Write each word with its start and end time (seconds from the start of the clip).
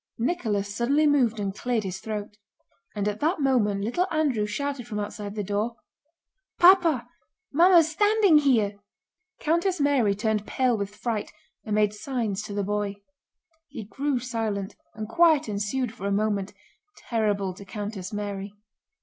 Nicholas 0.17 0.75
suddenly 0.75 1.05
moved 1.05 1.39
and 1.39 1.53
cleared 1.55 1.83
his 1.83 1.99
throat. 1.99 2.35
And 2.95 3.07
at 3.07 3.19
that 3.19 3.39
moment 3.39 3.81
little 3.83 4.07
Andrew 4.09 4.47
shouted 4.47 4.87
from 4.87 4.97
outside 4.99 5.35
the 5.35 5.43
door: 5.43 5.75
"Papa! 6.57 7.07
Mamma's 7.53 7.91
standing 7.91 8.39
here!" 8.39 8.79
Countess 9.39 9.79
Mary 9.79 10.15
turned 10.15 10.47
pale 10.47 10.75
with 10.75 10.95
fright 10.95 11.31
and 11.65 11.75
made 11.75 11.93
signs 11.93 12.41
to 12.41 12.53
the 12.55 12.63
boy. 12.63 12.95
He 13.67 13.83
grew 13.83 14.17
silent, 14.17 14.75
and 14.95 15.07
quiet 15.07 15.47
ensued 15.47 15.93
for 15.93 16.07
a 16.07 16.11
moment, 16.11 16.51
terrible 16.97 17.53
to 17.53 17.63
Countess 17.63 18.11
Mary. 18.11 18.55